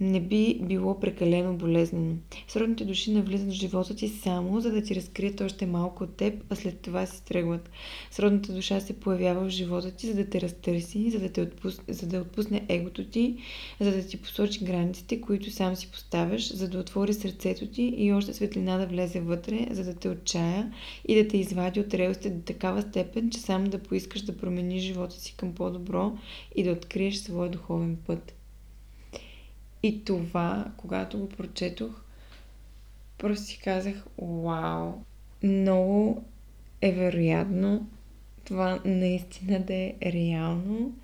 не 0.00 0.20
би 0.20 0.60
било 0.62 1.00
прекалено 1.00 1.56
болезнено. 1.56 2.14
Сродните 2.48 2.84
души 2.84 3.12
навлизат 3.12 3.48
в 3.48 3.52
живота 3.52 3.96
ти 3.96 4.08
само, 4.08 4.60
за 4.60 4.70
да 4.70 4.82
ти 4.82 4.94
разкрият 4.94 5.40
още 5.40 5.66
малко 5.66 6.04
от 6.04 6.16
теб, 6.16 6.44
а 6.50 6.56
след 6.56 6.80
това 6.80 7.06
си 7.06 7.24
тръгват. 7.24 7.70
Сродната 8.10 8.52
душа 8.52 8.80
се 8.80 8.92
появява 8.92 9.44
в 9.44 9.48
живота 9.48 9.90
ти, 9.90 10.06
за 10.06 10.14
да 10.14 10.30
те 10.30 10.40
разтърси, 10.40 11.10
за 11.10 11.20
да, 11.20 11.28
те 11.28 11.40
отпусне, 11.40 11.84
за 11.94 12.06
да 12.06 12.20
отпусне 12.20 12.66
егото 12.68 13.04
ти, 13.04 13.36
за 13.80 13.92
да 13.92 14.06
ти 14.06 14.22
посочи 14.22 14.64
границите, 14.64 15.20
които 15.20 15.50
сам 15.50 15.76
си 15.76 15.90
поставяш, 15.90 16.54
за 16.54 16.68
да 16.68 16.78
отвори 16.78 17.14
сърцето 17.14 17.66
ти 17.66 17.94
и 17.96 18.12
още 18.12 18.34
светлина 18.34 18.78
да 18.78 18.86
влезе 18.86 19.20
вътре, 19.20 19.66
за 19.70 19.84
да 19.84 19.94
те 19.94 20.08
отчая 20.08 20.72
и 21.08 21.14
да 21.14 21.28
те 21.28 21.36
извади 21.36 21.80
от 21.80 21.94
релсите 21.94 22.30
до 22.30 22.42
такава 22.42 22.82
степен, 22.82 23.30
че 23.30 23.38
сам 23.38 23.64
да 23.64 23.78
поискаш 23.78 24.22
да 24.22 24.36
промениш 24.36 24.82
живота 24.82 25.20
си 25.20 25.34
към 25.36 25.54
по-добро 25.54 26.18
и 26.56 26.62
да 26.62 26.70
откриеш 26.70 27.16
своя 27.16 27.50
духовен 27.50 27.96
път. 28.06 28.34
И 29.82 30.04
това, 30.04 30.72
когато 30.76 31.18
го 31.18 31.28
прочетох, 31.28 32.02
просто 33.18 33.44
си 33.44 33.60
казах, 33.64 34.04
вау, 34.18 34.92
много 35.42 36.24
е 36.80 36.92
вероятно 36.92 37.88
това 38.44 38.80
наистина 38.84 39.60
да 39.60 39.74
е 39.74 39.94
реално, 40.02 40.94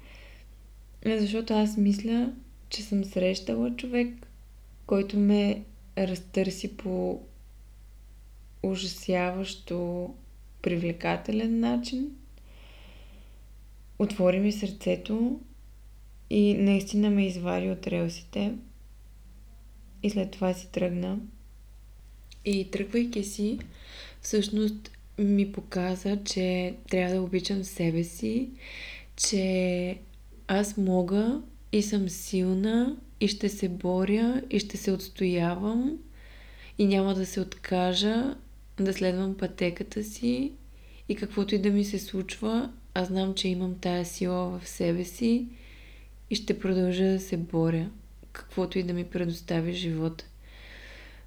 защото 1.07 1.55
аз 1.55 1.77
мисля, 1.77 2.33
че 2.69 2.83
съм 2.83 3.05
срещала 3.05 3.77
човек, 3.77 4.27
който 4.87 5.19
ме 5.19 5.65
разтърси 5.99 6.77
по 6.77 7.21
ужасяващо 8.63 10.15
привлекателен 10.63 11.61
начин. 11.61 12.11
Отвори 13.99 14.41
ми 14.41 14.53
сърцето 14.53 15.41
и 16.31 16.55
наистина 16.55 17.11
ме 17.11 17.27
извади 17.27 17.71
от 17.71 17.87
релсите. 17.87 18.55
И 20.03 20.11
след 20.11 20.31
това 20.31 20.55
си 20.55 20.69
тръгна. 20.73 21.19
И 22.45 22.71
тръгвайки 22.71 23.25
си, 23.25 23.59
всъщност 24.21 24.91
ми 25.19 25.53
показа, 25.53 26.17
че 26.25 26.75
трябва 26.91 27.15
да 27.15 27.23
обичам 27.23 27.65
себе 27.65 28.05
си, 28.05 28.51
че 29.17 29.99
аз 30.49 30.77
мога 30.77 31.43
и 31.73 31.83
съм 31.83 32.09
силна 32.09 32.97
и 33.21 33.29
ще 33.29 33.49
се 33.49 33.69
боря 33.69 34.43
и 34.51 34.59
ще 34.59 34.77
се 34.77 34.93
отстоявам 34.93 35.99
и 36.79 36.87
няма 36.87 37.15
да 37.15 37.27
се 37.27 37.41
откажа 37.41 38.37
да 38.81 38.93
следвам 38.93 39.37
пътеката 39.37 40.05
си 40.05 40.53
и 41.09 41.17
каквото 41.17 41.55
и 41.55 41.59
да 41.59 41.71
ми 41.71 41.85
се 41.85 41.99
случва, 41.99 42.71
аз 42.95 43.09
знам, 43.09 43.35
че 43.35 43.49
имам 43.49 43.79
тая 43.81 44.05
сила 44.05 44.59
в 44.59 44.69
себе 44.69 45.05
си 45.05 45.47
и 46.31 46.35
ще 46.35 46.59
продължа 46.59 47.05
да 47.05 47.21
се 47.21 47.37
боря 47.37 47.91
каквото 48.33 48.79
и 48.79 48.83
да 48.83 48.93
ми 48.93 49.05
предостави 49.05 49.73
живота. 49.73 50.25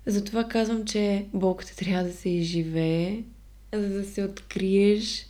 Затова 0.05 0.43
казвам, 0.43 0.85
че 0.85 1.25
болката 1.33 1.75
трябва 1.75 2.03
да 2.03 2.13
се 2.13 2.29
изживее, 2.29 3.23
за 3.73 3.89
да 3.89 4.05
се 4.05 4.23
откриеш 4.23 5.25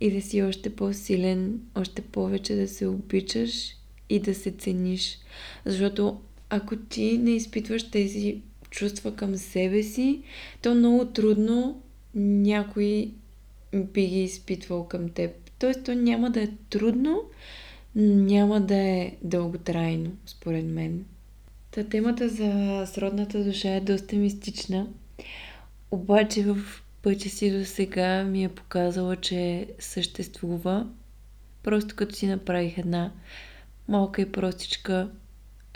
и 0.00 0.10
да 0.10 0.22
си 0.22 0.42
още 0.42 0.76
по-силен, 0.76 1.60
още 1.74 2.02
повече 2.02 2.54
да 2.54 2.68
се 2.68 2.86
обичаш 2.86 3.76
и 4.10 4.20
да 4.20 4.34
се 4.34 4.50
цениш. 4.50 5.18
Защото 5.64 6.20
ако 6.50 6.76
ти 6.76 7.18
не 7.18 7.30
изпитваш 7.30 7.90
тези 7.90 8.40
чувства 8.70 9.16
към 9.16 9.36
себе 9.36 9.82
си, 9.82 10.22
то 10.62 10.74
много 10.74 11.04
трудно 11.04 11.82
някой 12.14 13.10
би 13.74 14.06
ги 14.06 14.22
изпитвал 14.22 14.88
към 14.88 15.08
теб. 15.08 15.30
Тоест, 15.58 15.84
то 15.84 15.94
няма 15.94 16.30
да 16.30 16.42
е 16.42 16.48
трудно, 16.70 17.22
няма 17.94 18.60
да 18.60 18.76
е 18.76 19.16
дълготрайно, 19.22 20.12
според 20.26 20.64
мен. 20.64 21.04
Та 21.70 21.84
темата 21.84 22.28
за 22.28 22.84
сродната 22.86 23.44
душа 23.44 23.70
е 23.70 23.80
доста 23.80 24.16
мистична, 24.16 24.86
обаче 25.90 26.42
в 26.42 26.56
пътя 27.02 27.28
си 27.28 27.58
до 27.58 27.64
сега 27.64 28.24
ми 28.24 28.44
е 28.44 28.48
показала, 28.48 29.16
че 29.16 29.68
съществува. 29.78 30.86
Просто 31.62 31.96
като 31.96 32.14
си 32.14 32.26
направих 32.26 32.78
една 32.78 33.12
малка 33.88 34.22
и 34.22 34.32
простичка 34.32 35.10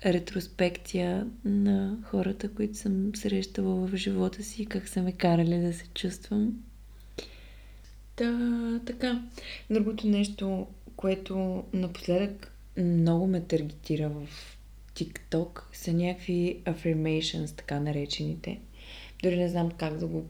ретроспекция 0.07 1.27
на 1.45 1.97
хората, 2.05 2.49
които 2.49 2.77
съм 2.77 3.11
срещала 3.15 3.87
в 3.87 3.97
живота 3.97 4.43
си, 4.43 4.67
как 4.67 4.89
са 4.89 5.03
ме 5.03 5.13
карали 5.13 5.59
да 5.59 5.73
се 5.73 5.87
чувствам. 5.95 6.55
Та, 8.17 8.81
така. 8.87 9.23
Другото 9.71 10.07
нещо, 10.07 10.67
което 10.99 11.65
напоследък 11.73 12.53
много 12.77 13.27
ме 13.27 13.41
таргетира 13.41 14.09
в 14.09 14.29
TikTok, 14.95 15.61
са 15.73 15.93
някакви 15.93 16.61
affirmations, 16.65 17.57
така 17.57 17.81
наречените. 17.81 18.61
Дори 19.23 19.37
не 19.37 19.49
знам 19.49 19.71
как 19.71 19.99
да 19.99 20.07
го 20.07 20.25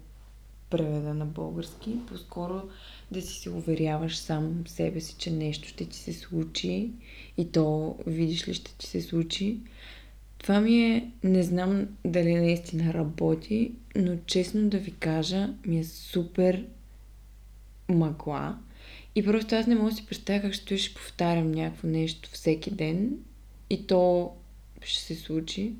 преведа 0.70 1.14
на 1.14 1.26
български. 1.26 1.96
По-скоро 2.08 2.62
да 3.10 3.22
си 3.22 3.34
се 3.34 3.50
уверяваш 3.50 4.16
сам 4.16 4.64
себе 4.66 5.00
си, 5.00 5.14
че 5.18 5.30
нещо 5.30 5.68
ще 5.68 5.84
ти 5.84 5.96
се 5.96 6.12
случи 6.12 6.90
и 7.36 7.52
то 7.52 7.96
видиш 8.06 8.48
ли 8.48 8.54
ще 8.54 8.74
ти 8.78 8.86
се 8.86 9.02
случи. 9.02 9.60
Това 10.38 10.60
ми 10.60 10.82
е, 10.82 11.10
не 11.24 11.42
знам 11.42 11.88
дали 12.04 12.34
наистина 12.34 12.94
работи, 12.94 13.72
но 13.96 14.16
честно 14.26 14.68
да 14.68 14.78
ви 14.78 14.92
кажа, 14.92 15.54
ми 15.66 15.78
е 15.78 15.84
супер 15.84 16.66
мъгла. 17.88 18.58
И 19.18 19.24
просто 19.24 19.54
аз 19.54 19.66
не 19.66 19.74
мога 19.74 19.90
да 19.90 19.96
си 19.96 20.06
представя 20.06 20.40
как 20.40 20.52
ще 20.52 20.78
ще 20.78 20.94
повтарям 20.94 21.52
някакво 21.52 21.88
нещо 21.88 22.30
всеки 22.32 22.70
ден 22.70 23.10
и 23.70 23.86
то 23.86 24.32
ще 24.82 25.02
се 25.02 25.14
случи. 25.14 25.72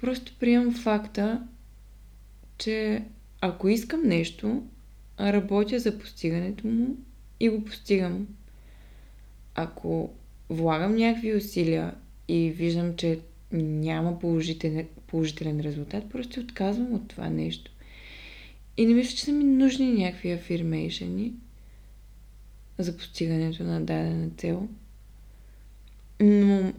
Просто 0.00 0.32
приемам 0.40 0.74
факта, 0.74 1.42
че 2.58 3.02
ако 3.40 3.68
искам 3.68 4.02
нещо, 4.04 4.62
работя 5.20 5.78
за 5.78 5.98
постигането 5.98 6.66
му 6.66 6.96
и 7.40 7.48
го 7.48 7.64
постигам. 7.64 8.26
Ако 9.54 10.10
влагам 10.48 10.96
някакви 10.96 11.34
усилия 11.34 11.94
и 12.28 12.50
виждам, 12.50 12.96
че 12.96 13.18
няма 13.52 14.18
положителен, 14.18 14.86
положителен 15.06 15.60
резултат, 15.60 16.10
просто 16.10 16.40
отказвам 16.40 16.94
от 16.94 17.08
това 17.08 17.28
нещо. 17.28 17.70
И 18.76 18.86
не 18.86 18.94
мисля, 18.94 19.16
че 19.16 19.24
са 19.24 19.32
ми 19.32 19.44
нужни 19.44 19.92
някакви 19.92 20.32
афирмейшени 20.32 21.32
за 22.82 22.96
постигането 22.96 23.62
на 23.64 23.80
дадена 23.80 24.30
цел. 24.36 24.68
Но 26.20 26.72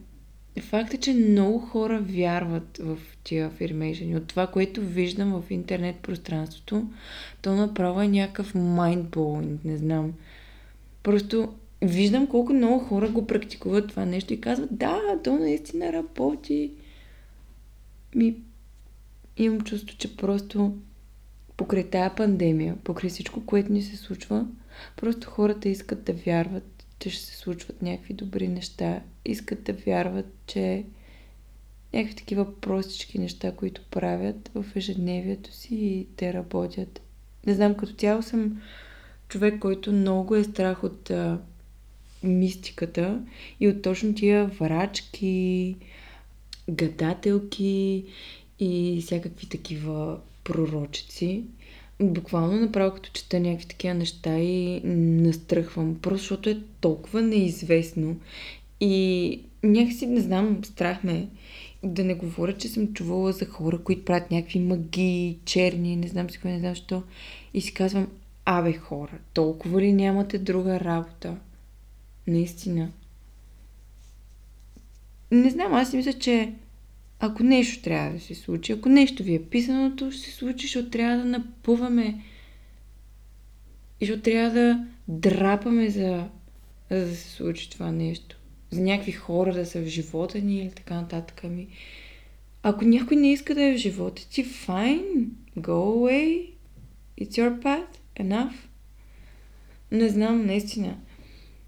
Факт 0.59 0.93
е, 0.93 0.97
че 0.97 1.13
много 1.13 1.59
хора 1.59 2.01
вярват 2.01 2.77
в 2.77 2.97
тия 3.23 3.47
афирмейшени. 3.47 4.15
От 4.15 4.27
това, 4.27 4.47
което 4.47 4.81
виждам 4.81 5.41
в 5.41 5.51
интернет 5.51 5.95
пространството, 5.95 6.87
то 7.41 7.55
направо 7.55 8.01
е 8.01 8.07
някакъв 8.07 8.53
mindblowing, 8.53 9.57
не 9.65 9.77
знам. 9.77 10.13
Просто 11.03 11.53
виждам 11.81 12.27
колко 12.27 12.53
много 12.53 12.79
хора 12.79 13.09
го 13.09 13.27
практикуват 13.27 13.89
това 13.89 14.05
нещо 14.05 14.33
и 14.33 14.41
казват, 14.41 14.77
да, 14.77 14.99
то 15.23 15.39
наистина 15.39 15.93
работи. 15.93 16.71
Ми, 18.15 18.35
имам 19.37 19.61
чувство, 19.61 19.97
че 19.97 20.17
просто 20.17 20.77
покрай 21.57 21.89
тая 21.89 22.15
пандемия, 22.15 22.75
покрай 22.83 23.09
всичко, 23.09 23.45
което 23.45 23.73
ни 23.73 23.81
се 23.81 23.97
случва, 23.97 24.47
просто 24.95 25.29
хората 25.29 25.69
искат 25.69 26.03
да 26.03 26.13
вярват 26.13 26.81
че 27.01 27.09
ще 27.09 27.25
се 27.25 27.37
случват 27.37 27.81
някакви 27.81 28.13
добри 28.13 28.47
неща. 28.47 29.01
Искат 29.25 29.63
да 29.63 29.73
вярват, 29.73 30.25
че 30.47 30.85
някакви 31.93 32.15
такива 32.15 32.59
простички 32.59 33.19
неща, 33.19 33.55
които 33.55 33.81
правят 33.91 34.51
в 34.55 34.65
ежедневието 34.75 35.53
си 35.53 35.75
и 35.75 36.07
те 36.15 36.33
работят. 36.33 37.01
Не 37.45 37.53
знам, 37.53 37.75
като 37.75 37.93
цяло 37.93 38.21
съм 38.21 38.61
човек, 39.27 39.59
който 39.59 39.91
много 39.91 40.35
е 40.35 40.43
страх 40.43 40.83
от 40.83 41.09
а, 41.09 41.39
мистиката 42.23 43.21
и 43.59 43.67
от 43.67 43.81
точно 43.81 44.15
тия 44.15 44.45
врачки, 44.45 45.75
гадателки 46.69 48.05
и 48.59 49.01
всякакви 49.05 49.49
такива 49.49 50.19
пророчици 50.43 51.43
буквално 52.01 52.59
направо 52.59 52.95
като 52.95 53.09
чета 53.13 53.39
някакви 53.39 53.67
такива 53.67 53.93
неща 53.93 54.39
и 54.39 54.81
настръхвам, 54.85 55.95
просто 56.01 56.19
защото 56.19 56.49
е 56.49 56.61
толкова 56.81 57.21
неизвестно 57.21 58.15
и 58.79 59.39
някакси, 59.63 60.07
не 60.07 60.21
знам, 60.21 60.59
страх 60.63 61.03
ме 61.03 61.27
да 61.83 62.03
не 62.03 62.13
говоря, 62.13 62.57
че 62.57 62.67
съм 62.67 62.93
чувала 62.93 63.31
за 63.31 63.45
хора, 63.45 63.77
които 63.83 64.05
правят 64.05 64.31
някакви 64.31 64.59
магии, 64.59 65.37
черни, 65.45 65.95
не 65.95 66.07
знам 66.07 66.29
си 66.29 66.39
кой, 66.39 66.51
не 66.51 66.59
знам 66.59 66.75
що. 66.75 67.03
И 67.53 67.61
си 67.61 67.73
казвам, 67.73 68.07
абе 68.45 68.73
хора, 68.73 69.17
толкова 69.33 69.81
ли 69.81 69.93
нямате 69.93 70.37
друга 70.37 70.79
работа? 70.79 71.37
Наистина. 72.27 72.91
Не 75.31 75.49
знам, 75.49 75.73
аз 75.73 75.89
си 75.89 75.97
мисля, 75.97 76.13
че 76.13 76.53
ако 77.23 77.43
нещо 77.43 77.83
трябва 77.83 78.13
да 78.13 78.19
се 78.19 78.35
случи, 78.35 78.71
ако 78.71 78.89
нещо 78.89 79.23
ви 79.23 79.35
е 79.35 79.43
писано, 79.43 79.95
то 79.95 80.11
ще 80.11 80.21
се 80.21 80.31
случи, 80.31 80.67
защото 80.67 80.89
трябва 80.89 81.17
да 81.17 81.25
напъваме 81.25 82.21
и 83.99 84.05
защото 84.05 84.21
трябва 84.21 84.49
да 84.49 84.87
драпаме 85.07 85.89
за, 85.89 86.27
за 86.91 87.05
да 87.05 87.15
се 87.15 87.29
случи 87.29 87.69
това 87.69 87.91
нещо. 87.91 88.37
За 88.71 88.81
някакви 88.81 89.11
хора 89.11 89.53
да 89.53 89.65
са 89.65 89.81
в 89.81 89.85
живота 89.85 90.39
ни 90.39 90.57
или 90.57 90.71
така 90.71 90.95
нататък. 90.95 91.41
Ами, 91.43 91.67
ако 92.63 92.85
някой 92.85 93.17
не 93.17 93.31
иска 93.31 93.55
да 93.55 93.63
е 93.63 93.73
в 93.73 93.77
живота 93.77 94.29
ти, 94.29 94.45
fine, 94.45 95.25
go 95.57 95.69
away, 95.69 96.49
it's 97.21 97.31
your 97.31 97.61
path, 97.61 97.97
enough. 98.19 98.53
Не 99.91 100.09
знам, 100.09 100.45
наистина. 100.45 100.97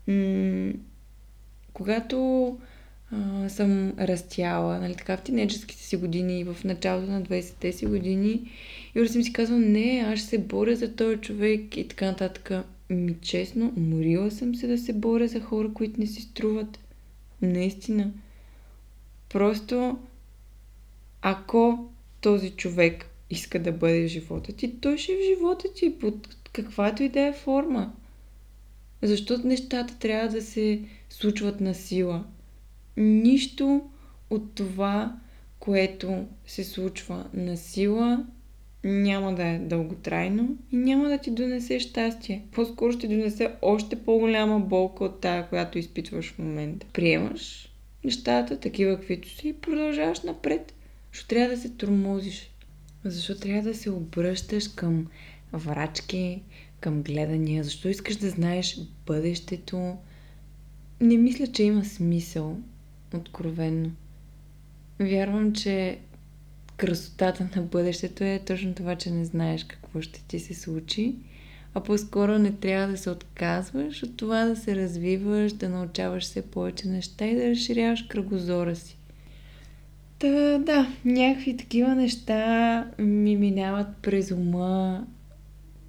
М- 0.07 0.73
когато 1.73 2.57
а, 3.13 3.49
съм 3.49 3.93
растяла, 3.99 4.79
нали, 4.79 4.95
така 4.95 5.17
в 5.17 5.21
тинейджерските 5.21 5.83
си 5.83 5.97
години 5.97 6.43
в 6.43 6.63
началото 6.63 7.11
на 7.11 7.21
20-те 7.21 7.71
си 7.71 7.85
години. 7.85 8.51
И 8.95 9.01
уже 9.01 9.11
съм 9.11 9.23
си 9.23 9.33
казвала, 9.33 9.61
не, 9.61 10.05
аз 10.07 10.19
ще 10.19 10.27
се 10.27 10.37
боря 10.37 10.75
за 10.75 10.95
този 10.95 11.17
човек 11.17 11.77
и 11.77 11.87
така 11.87 12.05
нататък. 12.05 12.51
Ми 12.89 13.15
честно, 13.21 13.73
уморила 13.77 14.31
съм 14.31 14.55
се 14.55 14.67
да 14.67 14.77
се 14.77 14.93
боря 14.93 15.27
за 15.27 15.39
хора, 15.39 15.69
които 15.73 15.99
не 15.99 16.07
си 16.07 16.21
струват. 16.21 16.79
Наистина. 17.41 18.11
Просто, 19.29 19.97
ако 21.21 21.89
този 22.21 22.49
човек 22.49 23.05
иска 23.29 23.59
да 23.59 23.71
бъде 23.71 24.03
в 24.03 24.07
живота 24.07 24.53
ти, 24.53 24.79
той 24.81 24.97
ще 24.97 25.11
е 25.11 25.15
в 25.15 25.37
живота 25.37 25.67
ти 25.75 25.99
под 25.99 26.35
каквато 26.53 27.03
и 27.03 27.09
да 27.09 27.19
е 27.21 27.33
форма. 27.33 27.93
Защото 29.01 29.47
нещата 29.47 29.99
трябва 29.99 30.29
да 30.29 30.41
се 30.41 30.81
случват 31.09 31.61
на 31.61 31.73
сила 31.73 32.23
нищо 32.97 33.81
от 34.29 34.55
това, 34.55 35.15
което 35.59 36.25
се 36.45 36.63
случва 36.63 37.25
на 37.33 37.57
сила, 37.57 38.25
няма 38.83 39.35
да 39.35 39.47
е 39.47 39.59
дълготрайно 39.59 40.57
и 40.71 40.77
няма 40.77 41.09
да 41.09 41.17
ти 41.17 41.31
донесе 41.31 41.79
щастие. 41.79 42.45
По-скоро 42.51 42.91
ще 42.91 43.07
донесе 43.07 43.51
още 43.61 43.95
по-голяма 43.95 44.59
болка 44.59 45.03
от 45.03 45.21
тая, 45.21 45.49
която 45.49 45.79
изпитваш 45.79 46.31
в 46.31 46.39
момента. 46.39 46.87
Приемаш 46.93 47.69
нещата, 48.03 48.59
такива 48.59 48.95
каквито 48.95 49.29
си 49.29 49.47
и 49.47 49.53
продължаваш 49.53 50.21
напред. 50.21 50.73
Защо 51.11 51.27
трябва 51.27 51.55
да 51.55 51.61
се 51.61 51.69
тормозиш? 51.69 52.49
Защо 53.03 53.37
трябва 53.37 53.69
да 53.69 53.75
се 53.75 53.91
обръщаш 53.91 54.67
към 54.67 55.07
врачки, 55.53 56.43
към 56.79 57.03
гледания? 57.03 57.63
Защо 57.63 57.89
искаш 57.89 58.15
да 58.15 58.29
знаеш 58.29 58.79
бъдещето? 59.05 59.97
Не 61.01 61.17
мисля, 61.17 61.47
че 61.47 61.63
има 61.63 61.85
смисъл 61.85 62.57
откровенно. 63.17 63.91
Вярвам, 64.99 65.53
че 65.53 65.99
красотата 66.77 67.49
на 67.55 67.61
бъдещето 67.61 68.23
е 68.23 68.41
точно 68.47 68.73
това, 68.73 68.95
че 68.95 69.11
не 69.11 69.25
знаеш 69.25 69.63
какво 69.63 70.01
ще 70.01 70.23
ти 70.23 70.39
се 70.39 70.53
случи, 70.53 71.15
а 71.73 71.83
по-скоро 71.83 72.39
не 72.39 72.51
трябва 72.51 72.87
да 72.87 72.97
се 72.97 73.09
отказваш 73.09 74.03
от 74.03 74.17
това 74.17 74.45
да 74.45 74.55
се 74.55 74.75
развиваш, 74.75 75.53
да 75.53 75.69
научаваш 75.69 76.23
все 76.23 76.41
повече 76.41 76.87
неща 76.87 77.25
и 77.25 77.35
да 77.35 77.49
разширяваш 77.49 78.03
кръгозора 78.03 78.75
си. 78.75 78.97
Та, 80.19 80.57
да, 80.57 80.93
някакви 81.05 81.57
такива 81.57 81.95
неща 81.95 82.87
ми 82.99 83.37
минават 83.37 83.87
през 84.01 84.31
ума 84.31 85.07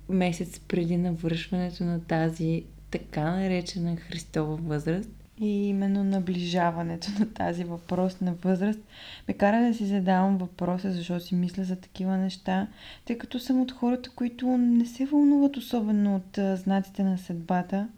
месец 0.08 0.60
преди 0.68 0.96
навършването 0.96 1.84
на 1.84 2.00
тази 2.00 2.64
така 2.90 3.30
наречена 3.30 3.96
Христова 3.96 4.56
възраст. 4.56 5.23
И 5.44 5.68
именно 5.68 6.04
наближаването 6.04 7.08
на 7.18 7.26
тази 7.26 7.64
въпросна 7.64 8.34
възраст 8.34 8.80
ме 9.28 9.34
кара 9.34 9.60
да 9.60 9.74
си 9.74 9.86
задавам 9.86 10.38
въпроса, 10.38 10.92
защо 10.92 11.20
си 11.20 11.34
мисля 11.34 11.64
за 11.64 11.76
такива 11.76 12.16
неща, 12.16 12.66
тъй 13.04 13.18
като 13.18 13.38
съм 13.38 13.60
от 13.60 13.72
хората, 13.72 14.10
които 14.10 14.46
не 14.46 14.86
се 14.86 15.06
вълнуват 15.06 15.56
особено 15.56 16.16
от 16.16 16.58
знаците 16.58 17.04
на 17.04 17.18
съдбата 17.18 17.88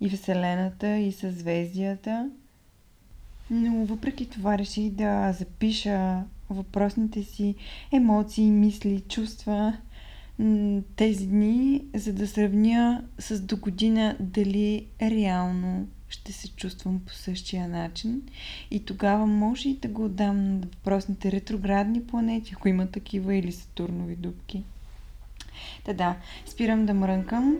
и 0.00 0.10
Вселената 0.10 0.96
и 0.96 1.12
съзвездията. 1.12 2.30
Но 3.50 3.84
въпреки 3.84 4.30
това 4.30 4.58
реших 4.58 4.90
да 4.90 5.32
запиша 5.32 6.22
въпросните 6.50 7.22
си 7.22 7.54
емоции, 7.92 8.50
мисли, 8.50 9.00
чувства 9.00 9.76
тези 10.96 11.26
дни, 11.26 11.84
за 11.94 12.12
да 12.12 12.26
сравня 12.26 13.04
с 13.18 13.40
до 13.40 13.56
година 13.56 14.16
дали 14.20 14.86
реално 15.02 15.86
ще 16.14 16.32
се 16.32 16.48
чувствам 16.48 17.00
по 17.06 17.12
същия 17.12 17.68
начин. 17.68 18.22
И 18.70 18.84
тогава 18.84 19.26
може 19.26 19.68
и 19.68 19.76
да 19.76 19.88
го 19.88 20.04
отдам 20.04 20.44
на 20.44 20.66
въпросните 20.66 21.32
ретроградни 21.32 22.06
планети, 22.06 22.52
ако 22.56 22.68
има 22.68 22.86
такива, 22.86 23.34
или 23.36 23.52
Сатурнови 23.52 24.16
дубки. 24.16 24.62
Та 25.84 25.92
да, 25.92 26.16
спирам 26.46 26.86
да 26.86 26.94
мрънкам 26.94 27.56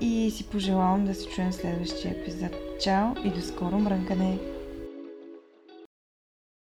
и 0.00 0.30
си 0.30 0.44
пожелавам 0.44 1.04
да 1.04 1.14
се 1.14 1.28
чуем 1.28 1.50
в 1.50 1.54
следващия 1.54 2.10
епизод. 2.10 2.52
Чао 2.84 3.14
и 3.24 3.30
до 3.30 3.40
скоро 3.40 3.78
мрънкане! 3.78 4.53